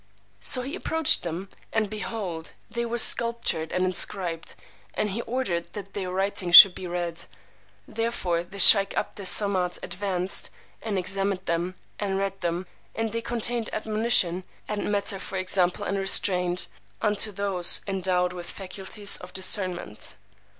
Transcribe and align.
So 0.39 0.63
he 0.63 0.73
approached 0.75 1.21
them, 1.21 1.47
and 1.71 1.87
behold, 1.87 2.53
they 2.71 2.85
were 2.85 2.97
sculptured 2.97 3.71
and 3.71 3.85
inscribed; 3.85 4.55
and 4.95 5.11
he 5.11 5.21
ordered 5.21 5.73
that 5.73 5.93
their 5.93 6.09
writing 6.09 6.51
should 6.51 6.73
be 6.73 6.87
read: 6.87 7.25
therefore 7.87 8.41
the 8.43 8.57
sheykh 8.57 8.95
Abd 8.97 9.19
Es 9.21 9.29
Samad 9.31 9.77
advanced 9.83 10.49
and 10.81 10.97
examined 10.97 11.45
them 11.45 11.75
and 11.99 12.17
read 12.17 12.41
them; 12.41 12.65
and 12.95 13.11
they 13.11 13.21
contained 13.21 13.69
admonition, 13.71 14.43
and 14.67 14.91
matter 14.91 15.19
for 15.19 15.37
example 15.37 15.85
and 15.85 15.99
restraint, 15.99 16.65
unto 16.99 17.31
those 17.31 17.81
endowed 17.85 18.33
with 18.33 18.49
faculties 18.49 19.17
of 19.17 19.33
discernment. 19.33 20.15